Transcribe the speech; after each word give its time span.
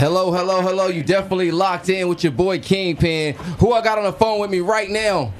Hello, 0.00 0.32
hello, 0.32 0.62
hello. 0.62 0.86
You 0.86 1.02
definitely 1.02 1.50
locked 1.50 1.90
in 1.90 2.08
with 2.08 2.24
your 2.24 2.32
boy 2.32 2.58
Kingpin. 2.58 3.34
Who 3.58 3.74
I 3.74 3.82
got 3.82 3.98
on 3.98 4.04
the 4.04 4.14
phone 4.14 4.40
with 4.40 4.50
me 4.50 4.60
right 4.60 4.88
now? 4.88 5.30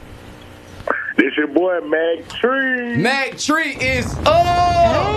This 1.17 1.35
your 1.39 1.47
boy 1.47 1.81
Mac 1.81 2.29
Tree. 2.29 2.95
Mac 2.99 3.39
Tree 3.39 3.73
is 3.81 4.15
up. 4.27 5.17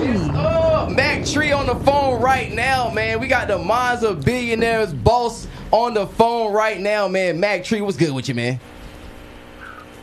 It's 0.00 0.28
up. 0.36 0.92
Mac 0.92 1.26
Tree 1.26 1.50
on 1.50 1.66
the 1.66 1.74
phone 1.74 2.22
right 2.22 2.52
now, 2.52 2.88
man. 2.90 3.18
We 3.18 3.26
got 3.26 3.48
the 3.48 3.58
minds 3.58 4.04
of 4.04 4.24
billionaires 4.24 4.94
boss 4.94 5.48
on 5.72 5.94
the 5.94 6.06
phone 6.06 6.52
right 6.52 6.78
now, 6.78 7.08
man. 7.08 7.40
Mac 7.40 7.64
Tree, 7.64 7.80
what's 7.80 7.96
good 7.96 8.14
with 8.14 8.28
you, 8.28 8.36
man? 8.36 8.60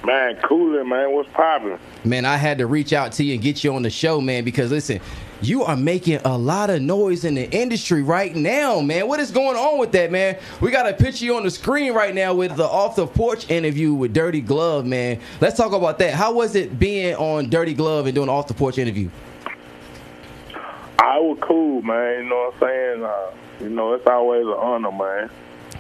Man, 0.04 0.36
coolin', 0.44 0.90
man. 0.90 1.14
What's 1.14 1.30
poppin'? 1.32 1.80
Man, 2.04 2.26
I 2.26 2.36
had 2.36 2.58
to 2.58 2.68
reach 2.68 2.92
out 2.92 3.14
to 3.14 3.24
you 3.24 3.36
and 3.36 3.42
get 3.42 3.64
you 3.64 3.74
on 3.74 3.84
the 3.84 3.90
show, 3.90 4.20
man, 4.20 4.44
because 4.44 4.70
listen, 4.70 5.00
you 5.42 5.64
are 5.64 5.76
making 5.76 6.20
a 6.24 6.38
lot 6.38 6.70
of 6.70 6.82
noise 6.82 7.26
in 7.26 7.36
the 7.36 7.50
industry 7.52 8.04
right 8.04 8.36
now, 8.36 8.80
man. 8.80 9.08
What 9.08 9.20
is 9.20 9.32
going 9.32 9.58
on 9.58 9.80
with 9.80 9.92
that, 9.94 10.12
man? 10.12 10.38
We 10.60 10.72
got 10.72 10.88
a 10.88 10.94
picture 10.94 11.26
you 11.26 11.36
on 11.36 11.44
the 11.44 11.52
screen 11.52 11.94
right 11.94 12.14
now 12.14 12.34
with 12.34 12.56
the 12.56 12.66
off 12.66 12.96
the 12.96 13.08
porch 13.08 13.50
interview 13.50 13.94
with 13.94 14.14
Dirty 14.14 14.42
Glove, 14.42 14.86
man. 14.86 15.20
Let's 15.40 15.58
talk 15.58 15.74
about 15.74 16.00
that. 16.00 16.14
How 16.14 16.34
was 16.34 16.56
it 16.56 16.78
being 16.78 17.16
on 17.16 17.50
Dirty 17.50 17.74
Glove 17.74 18.06
and 18.06 18.14
doing 18.14 18.30
off 18.30 18.48
the 18.48 18.54
porch 18.54 18.78
interview? 18.78 19.10
I 21.00 21.18
was 21.20 21.38
cool, 21.42 21.82
man. 21.82 22.24
You 22.24 22.30
know 22.30 22.54
what 22.60 22.70
I'm 22.70 22.70
saying? 22.70 23.04
Uh, 23.04 23.64
you 23.64 23.70
know, 23.70 23.94
it's 23.94 24.06
always 24.08 24.46
an 24.46 24.54
honor, 24.54 24.92
man. 24.92 25.30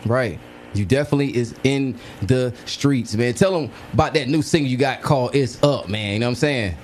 Right. 0.05 0.39
You 0.73 0.85
definitely 0.85 1.35
is 1.35 1.53
in 1.63 1.99
the 2.21 2.53
streets, 2.65 3.13
man. 3.15 3.33
Tell 3.33 3.51
them 3.51 3.71
about 3.93 4.13
that 4.13 4.29
new 4.29 4.41
single 4.41 4.71
you 4.71 4.77
got 4.77 5.01
called 5.01 5.35
"It's 5.35 5.61
Up," 5.63 5.89
man. 5.89 6.13
You 6.13 6.19
know 6.19 6.27
what 6.27 6.31
I'm 6.31 6.35
saying? 6.35 6.77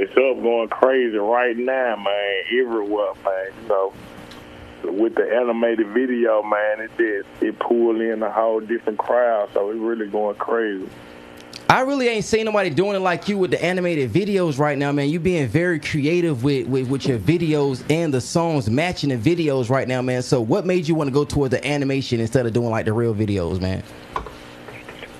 It's 0.00 0.12
up 0.12 0.40
going 0.40 0.68
crazy 0.68 1.16
right 1.16 1.56
now, 1.56 1.96
man. 1.96 2.42
Everywhere, 2.52 3.14
man. 3.24 3.50
So 3.66 3.92
with 4.84 5.16
the 5.16 5.24
animated 5.28 5.88
video, 5.88 6.40
man, 6.40 6.80
it 6.80 6.96
did 6.96 7.26
it 7.40 7.58
pulled 7.58 8.00
in 8.00 8.22
a 8.22 8.30
whole 8.30 8.60
different 8.60 8.96
crowd, 9.00 9.48
so 9.52 9.70
it's 9.70 9.80
really 9.80 10.06
going 10.06 10.36
crazy. 10.36 10.88
I 11.68 11.80
really 11.80 12.06
ain't 12.06 12.24
seen 12.24 12.44
nobody 12.44 12.70
doing 12.70 12.94
it 12.94 13.00
like 13.00 13.28
you 13.28 13.38
with 13.38 13.50
the 13.50 13.62
animated 13.62 14.12
videos 14.12 14.56
right 14.56 14.78
now, 14.78 14.92
man. 14.92 15.08
You 15.08 15.18
being 15.18 15.48
very 15.48 15.80
creative 15.80 16.44
with, 16.44 16.68
with, 16.68 16.88
with 16.88 17.04
your 17.04 17.18
videos 17.18 17.82
and 17.90 18.14
the 18.14 18.20
songs 18.20 18.70
matching 18.70 19.10
the 19.10 19.16
videos 19.16 19.68
right 19.68 19.88
now, 19.88 20.00
man. 20.00 20.22
So 20.22 20.40
what 20.40 20.64
made 20.64 20.86
you 20.86 20.94
want 20.94 21.08
to 21.08 21.12
go 21.12 21.24
toward 21.24 21.50
the 21.50 21.66
animation 21.66 22.20
instead 22.20 22.46
of 22.46 22.52
doing 22.52 22.70
like 22.70 22.84
the 22.84 22.92
real 22.92 23.14
videos, 23.16 23.60
man? 23.60 23.82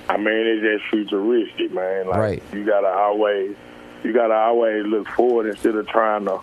I 0.08 0.16
mean, 0.16 0.28
it's 0.28 0.62
just 0.62 0.88
futuristic, 0.90 1.74
man. 1.74 2.06
Like 2.06 2.18
Right. 2.18 2.42
you 2.52 2.64
gotta 2.64 2.86
always 2.88 3.56
you 4.04 4.12
gotta 4.12 4.34
always 4.34 4.84
look 4.86 5.08
forward 5.08 5.46
instead 5.46 5.74
of 5.74 5.86
trying 5.88 6.24
to 6.26 6.40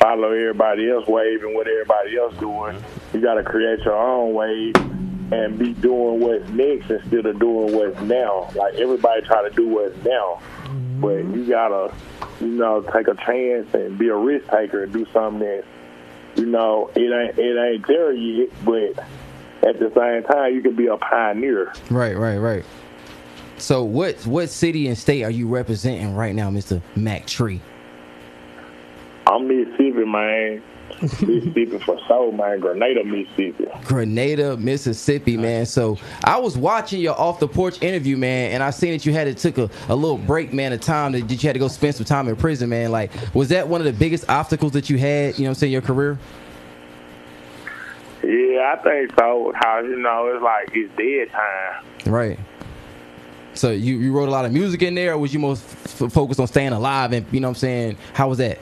follow 0.00 0.30
everybody 0.30 0.90
else 0.90 1.06
wave 1.06 1.42
and 1.42 1.54
what 1.54 1.66
everybody 1.68 2.16
else 2.16 2.34
doing. 2.38 2.82
You 3.12 3.20
gotta 3.20 3.42
create 3.42 3.80
your 3.80 3.96
own 3.96 4.34
wave 4.34 4.74
and 5.32 5.58
be 5.58 5.72
doing 5.74 6.20
what's 6.20 6.48
next 6.50 6.90
instead 6.90 7.26
of 7.26 7.38
doing 7.38 7.74
what's 7.74 8.00
now. 8.02 8.50
Like 8.54 8.74
everybody 8.74 9.22
try 9.22 9.48
to 9.48 9.54
do 9.54 9.68
what's 9.68 9.96
now. 10.04 10.40
But 11.00 11.22
mm-hmm. 11.22 11.34
you 11.34 11.46
gotta, 11.46 11.94
you 12.40 12.48
know, 12.48 12.82
take 12.82 13.08
a 13.08 13.14
chance 13.14 13.72
and 13.74 13.98
be 13.98 14.08
a 14.08 14.16
risk 14.16 14.48
taker 14.50 14.84
and 14.84 14.92
do 14.92 15.06
something 15.12 15.40
that, 15.40 15.64
you 16.36 16.46
know, 16.46 16.90
it 16.94 17.00
ain't 17.00 17.38
it 17.38 17.58
ain't 17.58 17.86
there 17.86 18.12
yet, 18.12 18.50
but 18.64 19.04
at 19.66 19.78
the 19.78 19.90
same 19.94 20.22
time 20.24 20.54
you 20.54 20.62
can 20.62 20.74
be 20.74 20.86
a 20.86 20.96
pioneer. 20.96 21.72
Right, 21.90 22.16
right, 22.16 22.38
right. 22.38 22.64
So 23.58 23.84
what 23.84 24.16
what 24.26 24.50
city 24.50 24.88
and 24.88 24.98
state 24.98 25.22
are 25.22 25.30
you 25.30 25.48
representing 25.48 26.14
right 26.14 26.34
now, 26.34 26.50
Mr. 26.50 26.82
Mac 26.96 27.26
Tree? 27.26 27.60
I'm 29.26 29.48
Mississippi, 29.48 30.04
man. 30.04 30.62
Mississippi 31.00 31.78
for 31.78 31.98
sure, 32.06 32.32
man. 32.32 32.60
Grenada, 32.60 33.04
Mississippi. 33.04 33.66
Grenada, 33.84 34.56
Mississippi, 34.56 35.36
man. 35.36 35.66
So 35.66 35.98
I 36.24 36.38
was 36.38 36.58
watching 36.58 37.00
your 37.00 37.18
off 37.18 37.40
the 37.40 37.48
porch 37.48 37.80
interview, 37.82 38.16
man, 38.16 38.52
and 38.52 38.62
I 38.62 38.70
seen 38.70 38.92
that 38.92 39.06
you 39.06 39.12
had 39.12 39.24
to 39.24 39.34
took 39.34 39.58
a, 39.58 39.92
a 39.92 39.94
little 39.94 40.18
break, 40.18 40.52
man, 40.52 40.72
of 40.72 40.80
time 40.80 41.12
that 41.12 41.30
you 41.30 41.38
had 41.38 41.54
to 41.54 41.58
go 41.58 41.68
spend 41.68 41.94
some 41.94 42.04
time 42.04 42.28
in 42.28 42.36
prison, 42.36 42.68
man. 42.68 42.92
Like, 42.92 43.12
was 43.34 43.48
that 43.48 43.68
one 43.68 43.80
of 43.80 43.86
the 43.86 43.92
biggest 43.92 44.28
obstacles 44.28 44.72
that 44.72 44.90
you 44.90 44.98
had, 44.98 45.38
you 45.38 45.44
know 45.44 45.50
what 45.50 45.50
I'm 45.50 45.54
saying, 45.54 45.72
your 45.72 45.82
career? 45.82 46.18
Yeah, 48.22 48.74
I 48.74 48.82
think 48.82 49.10
so. 49.18 49.52
How 49.54 49.80
you 49.80 49.98
know 49.98 50.30
it's 50.32 50.42
like 50.42 50.70
it's 50.74 50.94
dead 50.96 51.30
time. 51.30 52.12
Right. 52.12 52.38
So 53.54 53.70
you, 53.70 53.98
you 53.98 54.12
wrote 54.12 54.28
a 54.28 54.32
lot 54.32 54.44
of 54.44 54.52
music 54.52 54.82
in 54.82 54.94
there, 54.94 55.12
or 55.14 55.18
was 55.18 55.32
you 55.32 55.40
most 55.40 55.62
f- 56.02 56.12
focused 56.12 56.40
on 56.40 56.46
staying 56.46 56.72
alive 56.72 57.12
and 57.12 57.24
you 57.32 57.40
know 57.40 57.48
what 57.48 57.56
I'm 57.56 57.60
saying? 57.60 57.96
How 58.12 58.28
was 58.28 58.38
that? 58.38 58.58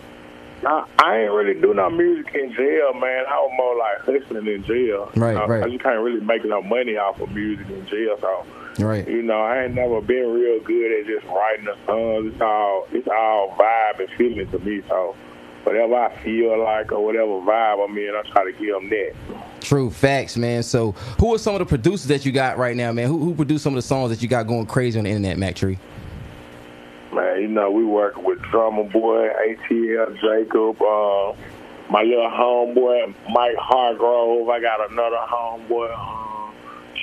I, 0.67 0.87
I 0.99 1.19
ain't 1.23 1.33
really 1.33 1.61
do 1.61 1.75
no 1.75 1.91
music 1.91 2.33
in 2.35 2.53
jail, 2.55 2.93
man. 2.95 3.25
I 3.29 3.35
was 3.41 3.53
more 3.57 3.77
like 3.77 3.99
hustling 4.23 4.47
in 4.47 4.63
jail. 4.65 5.11
Right, 5.17 5.33
you 5.33 5.39
know, 5.39 5.47
right. 5.47 5.71
You 5.73 5.79
can't 5.79 6.01
really 6.01 6.21
make 6.21 6.45
no 6.45 6.63
money 6.63 6.97
off 6.97 7.21
of 7.21 7.31
music 7.33 7.69
in 7.69 7.87
jail, 7.87 8.17
so 8.21 8.47
Right. 8.79 9.07
you 9.07 9.23
know 9.23 9.41
I 9.43 9.65
ain't 9.65 9.75
never 9.75 10.01
been 10.01 10.33
real 10.33 10.61
good 10.63 11.01
at 11.01 11.07
just 11.07 11.27
writing 11.27 11.65
the 11.67 11.77
songs. 11.85 12.33
It's 12.33 12.41
all 12.41 12.87
it's 12.93 13.09
all 13.09 13.55
vibe 13.59 14.01
and 14.01 14.09
feeling 14.17 14.49
to 14.51 14.59
me. 14.61 14.83
So 14.89 15.17
whatever 15.65 15.95
I 15.95 16.17
feel 16.23 16.63
like 16.63 16.93
or 16.93 17.05
whatever 17.05 17.33
vibe 17.33 17.85
I'm 17.85 17.97
in, 17.97 18.15
I 18.15 18.23
try 18.31 18.45
to 18.45 18.53
give 18.53 18.75
them 18.75 18.91
that. 18.91 19.15
True 19.61 19.91
facts, 19.91 20.37
man. 20.37 20.63
So 20.63 20.93
who 21.19 21.35
are 21.35 21.39
some 21.39 21.55
of 21.55 21.61
the 21.61 21.67
producers 21.67 22.07
that 22.09 22.25
you 22.25 22.33
got 22.33 22.59
right 22.59 22.77
now, 22.77 22.93
man? 22.93 23.09
Who 23.09 23.19
who 23.19 23.35
produced 23.35 23.65
some 23.65 23.73
of 23.75 23.77
the 23.77 23.83
songs 23.83 24.11
that 24.11 24.23
you 24.23 24.29
got 24.29 24.47
going 24.47 24.67
crazy 24.67 24.99
on 24.99 25.05
the 25.05 25.11
internet, 25.11 25.39
Mac 25.39 25.55
Tree? 25.55 25.79
Man, 27.13 27.43
you 27.43 27.49
know, 27.49 27.71
we 27.71 27.85
working 27.85 28.25
with 28.25 28.41
Drummer 28.43 28.85
Boy, 28.85 29.29
ATL 29.29 30.15
Jacob, 30.21 30.81
uh, 30.81 31.35
my 31.91 32.03
little 32.03 32.31
homeboy, 32.31 33.15
Mike 33.31 33.57
Hargrove. 33.59 34.49
I 34.49 34.61
got 34.61 34.91
another 34.91 35.19
homeboy, 35.29 35.93
um, 35.95 36.55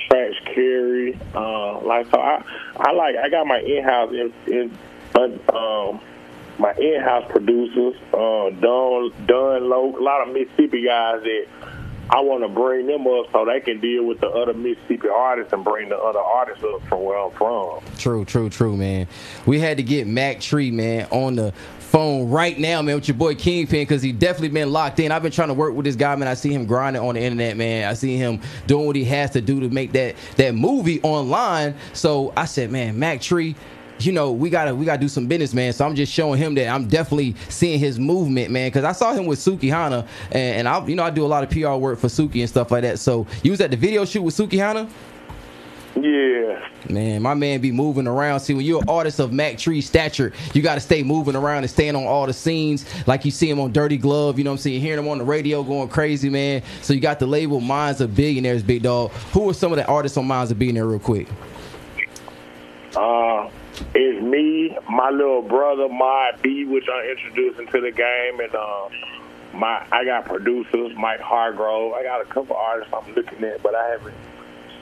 Trash 0.08 0.34
Carey. 0.52 1.16
Uh, 1.32 1.80
like, 1.82 2.10
so 2.10 2.20
I, 2.20 2.42
I 2.76 2.92
like, 2.92 3.16
I 3.16 3.28
got 3.28 3.46
my 3.46 3.60
in-house, 3.60 4.12
in, 4.12 4.32
in, 4.52 5.40
um, 5.54 6.00
my 6.60 6.74
in-house 6.74 7.24
producers, 7.30 7.96
uh, 8.12 8.50
Don, 8.60 9.12
Don 9.26 9.68
Low, 9.68 9.96
a 9.98 10.02
lot 10.02 10.28
of 10.28 10.34
Mississippi 10.34 10.84
guys 10.84 11.22
that 11.22 11.46
I 12.10 12.20
want 12.20 12.42
to 12.42 12.48
bring 12.48 12.86
them 12.86 13.06
up 13.06 13.32
so 13.32 13.44
they 13.44 13.60
can 13.60 13.80
deal 13.80 14.04
with 14.04 14.20
the 14.20 14.28
other 14.28 14.52
Mississippi 14.52 15.08
artists 15.08 15.52
and 15.52 15.64
bring 15.64 15.88
the 15.88 15.96
other 15.96 16.18
artists 16.18 16.62
up 16.64 16.82
from 16.88 17.02
where 17.04 17.18
I'm 17.18 17.30
from. 17.32 17.80
True, 17.98 18.24
true, 18.24 18.50
true, 18.50 18.76
man. 18.76 19.06
We 19.46 19.58
had 19.58 19.78
to 19.78 19.82
get 19.82 20.06
Mac 20.06 20.40
Tree, 20.40 20.70
man, 20.70 21.06
on 21.10 21.36
the 21.36 21.52
phone 21.78 22.28
right 22.28 22.58
now, 22.58 22.82
man, 22.82 22.96
with 22.96 23.08
your 23.08 23.16
boy 23.16 23.34
Kingpin, 23.36 23.80
because 23.82 24.02
he 24.02 24.12
definitely 24.12 24.48
been 24.48 24.70
locked 24.70 25.00
in. 25.00 25.12
I've 25.12 25.22
been 25.22 25.32
trying 25.32 25.48
to 25.48 25.54
work 25.54 25.74
with 25.74 25.86
this 25.86 25.96
guy, 25.96 26.14
man. 26.16 26.28
I 26.28 26.34
see 26.34 26.52
him 26.52 26.66
grinding 26.66 27.02
on 27.02 27.14
the 27.14 27.22
internet, 27.22 27.56
man. 27.56 27.88
I 27.88 27.94
see 27.94 28.16
him 28.16 28.40
doing 28.66 28.86
what 28.86 28.96
he 28.96 29.04
has 29.06 29.30
to 29.30 29.40
do 29.40 29.60
to 29.60 29.68
make 29.68 29.92
that 29.92 30.16
that 30.36 30.54
movie 30.54 31.00
online. 31.02 31.74
So 31.94 32.32
I 32.36 32.44
said, 32.44 32.70
man, 32.70 32.98
Mac 32.98 33.20
Tree. 33.20 33.56
You 34.00 34.12
know, 34.12 34.32
we 34.32 34.50
gotta 34.50 34.74
we 34.74 34.84
gotta 34.84 35.00
do 35.00 35.08
some 35.08 35.26
business, 35.26 35.52
man. 35.54 35.72
So 35.72 35.84
I'm 35.86 35.94
just 35.94 36.12
showing 36.12 36.38
him 36.38 36.54
that 36.54 36.68
I'm 36.68 36.88
definitely 36.88 37.34
seeing 37.48 37.78
his 37.78 37.98
movement, 37.98 38.50
man. 38.50 38.68
Because 38.68 38.84
I 38.84 38.92
saw 38.92 39.12
him 39.12 39.26
with 39.26 39.38
Suki 39.38 39.70
Hana, 39.70 40.06
and, 40.30 40.58
and 40.58 40.68
I, 40.68 40.84
you 40.86 40.96
know, 40.96 41.02
I 41.02 41.10
do 41.10 41.24
a 41.24 41.28
lot 41.28 41.42
of 41.42 41.50
PR 41.50 41.74
work 41.74 41.98
for 41.98 42.08
Suki 42.08 42.40
and 42.40 42.48
stuff 42.48 42.70
like 42.70 42.82
that. 42.82 42.98
So 42.98 43.26
you 43.42 43.50
was 43.50 43.60
at 43.60 43.70
the 43.70 43.76
video 43.76 44.04
shoot 44.04 44.22
with 44.22 44.36
Suki 44.36 44.58
Hana. 44.58 44.88
Yeah. 45.96 46.68
Man, 46.88 47.20
my 47.20 47.34
man 47.34 47.60
be 47.60 47.72
moving 47.72 48.06
around. 48.06 48.40
See, 48.40 48.54
when 48.54 48.64
you're 48.64 48.80
an 48.80 48.88
artist 48.88 49.18
of 49.18 49.32
Mac 49.32 49.58
Tree 49.58 49.80
stature, 49.80 50.32
you 50.54 50.62
got 50.62 50.74
to 50.74 50.80
stay 50.80 51.02
moving 51.02 51.36
around 51.36 51.58
and 51.58 51.70
staying 51.70 51.94
on 51.94 52.04
all 52.04 52.26
the 52.26 52.32
scenes. 52.32 52.86
Like 53.06 53.24
you 53.24 53.30
see 53.30 53.50
him 53.50 53.60
on 53.60 53.72
Dirty 53.72 53.98
Glove, 53.98 54.38
you 54.38 54.44
know 54.44 54.50
what 54.50 54.54
I'm 54.54 54.62
saying? 54.62 54.80
Hearing 54.80 55.00
him 55.00 55.08
on 55.08 55.18
the 55.18 55.24
radio 55.24 55.62
going 55.62 55.88
crazy, 55.88 56.30
man. 56.30 56.62
So 56.82 56.94
you 56.94 57.00
got 57.00 57.18
the 57.18 57.26
label 57.26 57.60
Minds 57.60 58.00
of 58.00 58.14
Billionaires, 58.14 58.62
Big 58.62 58.82
Dog. 58.82 59.10
Who 59.32 59.50
are 59.50 59.54
some 59.54 59.72
of 59.72 59.76
the 59.76 59.86
artists 59.86 60.16
on 60.16 60.26
Minds 60.26 60.50
of 60.50 60.58
Billionaire, 60.58 60.86
real 60.86 60.98
quick? 60.98 61.28
It's 63.94 64.22
me, 64.22 64.76
my 64.88 65.10
little 65.10 65.42
brother, 65.42 65.88
my 65.88 66.32
B, 66.42 66.64
which 66.64 66.84
I'm 66.92 67.10
introducing 67.10 67.66
to 67.68 67.80
the 67.80 67.90
game, 67.90 68.40
and 68.40 68.54
uh, 68.54 68.88
my 69.54 69.86
I 69.90 70.04
got 70.04 70.26
producers, 70.26 70.92
Mike 70.96 71.20
Hargrove. 71.20 71.92
I 71.94 72.02
got 72.02 72.20
a 72.20 72.24
couple 72.26 72.56
artists 72.56 72.92
I'm 72.94 73.14
looking 73.14 73.42
at, 73.44 73.62
but 73.62 73.74
I 73.74 73.88
haven't 73.88 74.14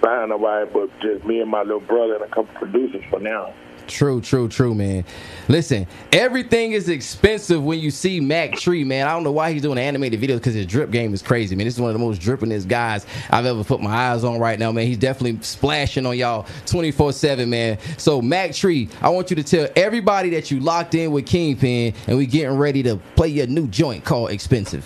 signed 0.03 0.31
nobody. 0.31 0.71
But 0.71 0.91
just 1.01 1.25
me 1.25 1.41
and 1.41 1.51
my 1.51 1.63
little 1.63 1.81
brother 1.81 2.17
and 2.17 2.25
a 2.25 2.29
couple 2.29 2.55
producers 2.55 3.03
for 3.09 3.21
now. 3.21 3.55
True, 3.89 4.21
true, 4.21 4.49
true, 4.49 4.75
man. 4.75 5.03
Listen, 5.49 5.87
everything 6.13 6.73
is 6.73 6.91
expensive 6.91 7.65
when 7.65 7.79
you 7.79 7.91
see 7.91 8.21
Mac 8.21 8.53
Tree, 8.53 8.85
man. 8.85 9.09
I 9.09 9.13
don't 9.13 9.25
know 9.25 9.33
why 9.33 9.51
he's 9.53 9.63
doing 9.63 9.79
animated 9.79 10.21
videos 10.21 10.37
because 10.37 10.55
his 10.55 10.67
drip 10.67 10.91
game 10.91 11.15
is 11.15 11.23
crazy, 11.23 11.57
man. 11.57 11.67
This 11.67 11.75
is 11.75 11.81
one 11.81 11.91
of 11.91 11.95
the 11.95 12.05
most 12.05 12.21
drippingest 12.21 12.69
guys 12.69 13.07
I've 13.31 13.47
ever 13.47 13.65
put 13.65 13.81
my 13.81 13.91
eyes 13.91 14.25
on 14.25 14.39
right 14.39 14.59
now, 14.59 14.71
man. 14.73 14.87
He's 14.87 14.99
definitely 14.99 15.43
splashing 15.43 16.05
on 16.05 16.19
y'all 16.19 16.47
24 16.67 17.15
7, 17.15 17.49
man. 17.49 17.79
So, 17.97 18.21
Mac 18.21 18.53
Tree, 18.53 18.91
I 19.01 19.09
want 19.09 19.31
you 19.31 19.37
to 19.37 19.43
tell 19.43 19.69
everybody 19.75 20.31
that 20.31 20.51
you 20.51 20.61
locked 20.61 20.95
in 20.95 21.11
with 21.11 21.25
Kingpin 21.25 21.95
and 22.07 22.19
we 22.19 22.27
getting 22.27 22.59
ready 22.59 22.83
to 22.83 22.97
play 23.17 23.29
your 23.29 23.47
new 23.47 23.67
joint 23.69 24.05
called 24.05 24.31
Expensive. 24.31 24.85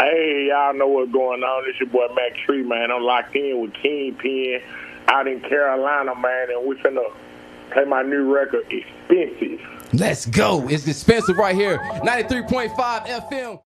Hey, 0.00 0.46
y'all 0.48 0.72
know 0.72 0.88
what's 0.88 1.12
going 1.12 1.42
on. 1.42 1.64
This 1.66 1.78
your 1.78 1.90
boy 1.90 2.12
Mac 2.14 2.34
Tree, 2.46 2.62
man. 2.62 2.90
I'm 2.90 3.02
locked 3.02 3.36
in 3.36 3.60
with 3.60 3.74
Kingpin 3.74 4.62
out 5.12 5.26
in 5.28 5.40
Carolina, 5.40 6.14
man, 6.14 6.50
and 6.50 6.66
we 6.66 6.76
finna 6.76 7.04
play 7.70 7.84
my 7.84 8.02
new 8.02 8.34
record, 8.34 8.64
Expensive. 8.70 9.60
Let's 9.92 10.24
go. 10.26 10.66
It's 10.68 10.86
expensive 10.88 11.36
right 11.36 11.54
here. 11.54 11.78
93.5 11.78 12.74
FM. 13.06 13.60